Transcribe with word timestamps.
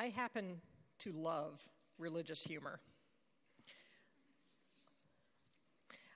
I 0.00 0.08
happen 0.08 0.62
to 1.00 1.12
love 1.12 1.60
religious 1.98 2.42
humor. 2.42 2.80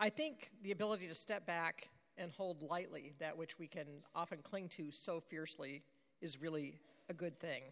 I 0.00 0.08
think 0.08 0.50
the 0.64 0.72
ability 0.72 1.06
to 1.06 1.14
step 1.14 1.46
back 1.46 1.88
and 2.16 2.32
hold 2.32 2.64
lightly 2.64 3.12
that 3.20 3.38
which 3.38 3.56
we 3.56 3.68
can 3.68 3.86
often 4.16 4.38
cling 4.42 4.68
to 4.70 4.90
so 4.90 5.20
fiercely 5.20 5.84
is 6.20 6.42
really 6.42 6.80
a 7.08 7.14
good 7.14 7.38
thing. 7.38 7.62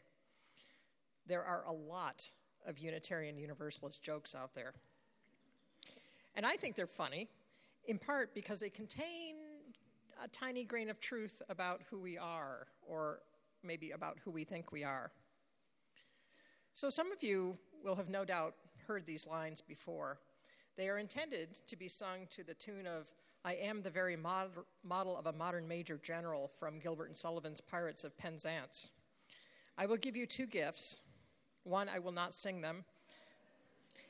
There 1.27 1.43
are 1.43 1.65
a 1.67 1.73
lot 1.73 2.29
of 2.69 2.79
Unitarian 2.79 3.37
Universalist 3.37 4.01
jokes 4.01 4.37
out 4.37 4.55
there. 4.55 4.75
And 6.37 6.47
I 6.47 6.55
think 6.55 6.77
they're 6.77 6.87
funny, 6.87 7.27
in 7.89 7.99
part 7.99 8.33
because 8.33 8.61
they 8.61 8.71
contain 8.71 9.35
a 10.23 10.29
tiny 10.29 10.63
grain 10.63 10.89
of 10.89 11.01
truth 11.01 11.43
about 11.49 11.81
who 11.91 11.99
we 11.99 12.17
are, 12.17 12.69
or 12.87 13.19
maybe 13.65 13.91
about 13.91 14.19
who 14.25 14.31
we 14.31 14.45
think 14.45 14.71
we 14.71 14.85
are. 14.85 15.11
So, 16.77 16.91
some 16.91 17.11
of 17.11 17.23
you 17.23 17.57
will 17.83 17.97
have 17.97 18.11
no 18.11 18.23
doubt 18.23 18.55
heard 18.87 19.07
these 19.07 19.27
lines 19.27 19.63
before. 19.63 20.19
They 20.77 20.91
are 20.91 20.99
intended 20.99 21.59
to 21.69 21.75
be 21.75 21.89
sung 21.89 22.27
to 22.37 22.45
the 22.45 22.53
tune 22.53 22.87
of 22.87 23.07
I 23.47 23.55
Am 23.55 23.81
the 23.81 23.89
Very 23.89 24.15
mod- 24.15 24.51
Model 24.85 25.17
of 25.17 25.25
a 25.25 25.33
Modern 25.33 25.67
Major 25.67 25.99
General 26.03 26.51
from 26.59 26.79
Gilbert 26.79 27.07
and 27.07 27.17
Sullivan's 27.17 27.63
Pirates 27.63 28.05
of 28.05 28.15
Penzance. 28.19 28.91
I 29.79 29.87
will 29.87 29.97
give 29.97 30.19
you 30.19 30.27
two 30.27 30.45
gifts. 30.45 31.01
One, 31.65 31.89
I 31.89 31.99
will 31.99 32.13
not 32.13 32.35
sing 32.35 32.61
them. 32.61 32.85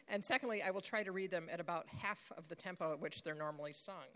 And 0.08 0.24
secondly, 0.24 0.60
I 0.60 0.72
will 0.72 0.80
try 0.80 1.04
to 1.04 1.12
read 1.12 1.30
them 1.30 1.46
at 1.48 1.60
about 1.60 1.86
half 1.86 2.32
of 2.36 2.48
the 2.48 2.56
tempo 2.56 2.92
at 2.92 2.98
which 2.98 3.22
they're 3.22 3.36
normally 3.36 3.74
sung. 3.74 4.10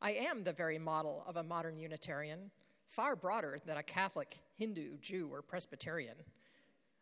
I 0.00 0.12
am 0.12 0.44
the 0.44 0.52
very 0.52 0.78
model 0.78 1.24
of 1.26 1.38
a 1.38 1.42
modern 1.42 1.76
Unitarian, 1.76 2.52
far 2.94 3.16
broader 3.16 3.58
than 3.66 3.76
a 3.76 3.82
Catholic, 3.82 4.38
Hindu, 4.56 4.98
Jew, 4.98 5.28
or 5.32 5.42
Presbyterian. 5.42 6.14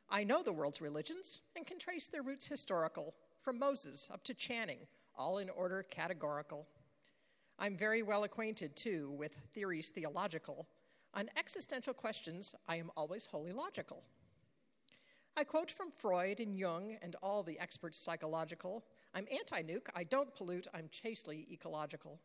I 0.08 0.24
know 0.24 0.42
the 0.42 0.52
world's 0.52 0.80
religions 0.80 1.42
and 1.54 1.66
can 1.66 1.78
trace 1.78 2.06
their 2.06 2.22
roots 2.22 2.46
historical, 2.46 3.14
from 3.42 3.58
Moses 3.58 4.08
up 4.10 4.24
to 4.24 4.32
Channing, 4.32 4.78
all 5.18 5.36
in 5.36 5.50
order 5.50 5.82
categorical. 5.82 6.66
I'm 7.58 7.76
very 7.76 8.02
well 8.02 8.24
acquainted, 8.24 8.74
too, 8.74 9.10
with 9.18 9.34
theories 9.52 9.90
theological. 9.90 10.66
On 11.12 11.28
existential 11.36 11.92
questions, 11.92 12.54
I 12.66 12.76
am 12.76 12.90
always 12.96 13.26
wholly 13.26 13.52
logical. 13.52 14.02
I 15.36 15.44
quote 15.44 15.70
from 15.70 15.90
Freud 15.90 16.40
and 16.40 16.56
Jung 16.56 16.96
and 17.02 17.16
all 17.22 17.42
the 17.42 17.58
experts 17.58 17.98
psychological. 17.98 18.82
I'm 19.12 19.26
anti 19.30 19.62
nuke, 19.62 19.88
I 19.94 20.04
don't 20.04 20.34
pollute, 20.34 20.68
I'm 20.72 20.88
chastely 20.90 21.46
ecological. 21.52 22.18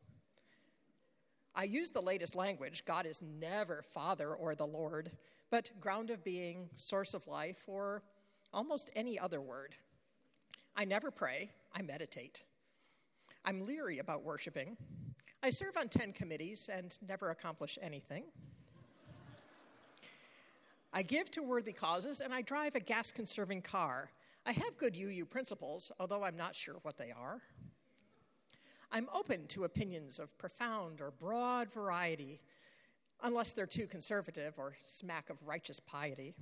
I 1.57 1.63
use 1.63 1.89
the 1.89 2.01
latest 2.01 2.35
language. 2.35 2.85
God 2.85 3.07
is 3.07 3.23
never 3.23 3.81
Father 3.81 4.35
or 4.35 4.53
the 4.53 4.67
Lord 4.67 5.11
but 5.49 5.71
ground 5.79 6.09
of 6.09 6.23
being, 6.23 6.69
source 6.75 7.13
of 7.13 7.25
life, 7.27 7.63
or 7.67 8.03
almost 8.53 8.91
any 8.95 9.17
other 9.17 9.41
word. 9.41 9.75
I 10.75 10.85
never 10.85 11.09
pray, 11.09 11.49
I 11.73 11.81
meditate. 11.81 12.43
I'm 13.45 13.65
leery 13.65 13.99
about 13.99 14.23
worshiping. 14.23 14.77
I 15.41 15.49
serve 15.49 15.77
on 15.77 15.87
10 15.87 16.13
committees 16.13 16.69
and 16.71 16.97
never 17.07 17.31
accomplish 17.31 17.79
anything. 17.81 18.25
I 20.93 21.01
give 21.01 21.31
to 21.31 21.43
worthy 21.43 21.73
causes 21.73 22.21
and 22.21 22.33
I 22.33 22.41
drive 22.41 22.75
a 22.75 22.79
gas 22.79 23.11
conserving 23.11 23.61
car. 23.61 24.11
I 24.45 24.51
have 24.51 24.77
good 24.77 24.95
UU 24.95 25.25
principles, 25.25 25.91
although 25.99 26.23
I'm 26.23 26.37
not 26.37 26.55
sure 26.55 26.75
what 26.83 26.97
they 26.97 27.11
are. 27.11 27.41
I'm 28.91 29.09
open 29.13 29.47
to 29.47 29.65
opinions 29.65 30.17
of 30.17 30.37
profound 30.37 31.01
or 31.01 31.11
broad 31.11 31.71
variety, 31.71 32.39
unless 33.21 33.53
they're 33.53 33.65
too 33.65 33.85
conservative 33.85 34.53
or 34.57 34.75
smack 34.83 35.29
of 35.29 35.37
righteous 35.45 35.79
piety. 35.79 36.33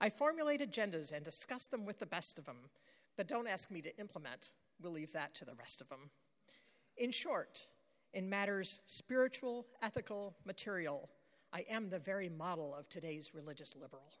I 0.00 0.10
formulate 0.10 0.60
agendas 0.60 1.12
and 1.12 1.24
discuss 1.24 1.66
them 1.66 1.86
with 1.86 1.98
the 1.98 2.06
best 2.06 2.38
of 2.38 2.44
them, 2.44 2.68
but 3.16 3.28
don't 3.28 3.48
ask 3.48 3.70
me 3.70 3.80
to 3.82 3.96
implement. 3.98 4.52
We'll 4.80 4.92
leave 4.92 5.12
that 5.12 5.34
to 5.36 5.44
the 5.44 5.54
rest 5.54 5.80
of 5.80 5.88
them. 5.88 6.10
In 6.98 7.10
short, 7.10 7.66
in 8.12 8.28
matters 8.28 8.80
spiritual, 8.86 9.66
ethical, 9.82 10.36
material, 10.44 11.08
I 11.52 11.64
am 11.70 11.88
the 11.88 11.98
very 11.98 12.28
model 12.28 12.74
of 12.74 12.88
today's 12.88 13.34
religious 13.34 13.74
liberal. 13.74 14.12